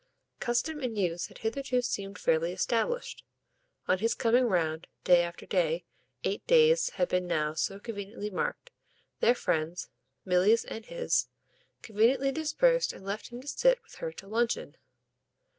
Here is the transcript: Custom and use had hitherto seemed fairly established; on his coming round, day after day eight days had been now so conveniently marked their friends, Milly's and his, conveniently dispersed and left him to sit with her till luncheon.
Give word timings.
Custom 0.39 0.79
and 0.79 0.97
use 0.97 1.27
had 1.27 1.37
hitherto 1.45 1.79
seemed 1.83 2.17
fairly 2.17 2.51
established; 2.51 3.23
on 3.87 3.99
his 3.99 4.15
coming 4.15 4.45
round, 4.45 4.87
day 5.03 5.21
after 5.21 5.45
day 5.45 5.85
eight 6.23 6.43
days 6.47 6.89
had 6.97 7.07
been 7.07 7.27
now 7.27 7.53
so 7.53 7.79
conveniently 7.79 8.31
marked 8.31 8.71
their 9.19 9.35
friends, 9.35 9.89
Milly's 10.25 10.65
and 10.65 10.87
his, 10.87 11.27
conveniently 11.83 12.31
dispersed 12.31 12.93
and 12.93 13.05
left 13.05 13.27
him 13.29 13.41
to 13.41 13.47
sit 13.47 13.79
with 13.83 13.97
her 14.01 14.11
till 14.11 14.29
luncheon. 14.29 14.75